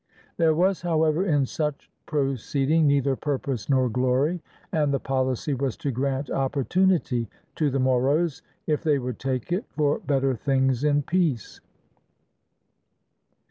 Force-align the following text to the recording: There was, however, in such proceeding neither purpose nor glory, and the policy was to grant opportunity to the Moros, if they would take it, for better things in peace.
There 0.37 0.55
was, 0.55 0.81
however, 0.81 1.23
in 1.27 1.45
such 1.45 1.91
proceeding 2.07 2.87
neither 2.87 3.15
purpose 3.15 3.69
nor 3.69 3.87
glory, 3.87 4.41
and 4.71 4.91
the 4.91 4.99
policy 4.99 5.53
was 5.53 5.77
to 5.77 5.91
grant 5.91 6.31
opportunity 6.31 7.29
to 7.57 7.69
the 7.69 7.77
Moros, 7.77 8.41
if 8.65 8.81
they 8.81 8.97
would 8.97 9.19
take 9.19 9.51
it, 9.51 9.65
for 9.69 9.99
better 9.99 10.33
things 10.35 10.83
in 10.83 11.03
peace. 11.03 11.61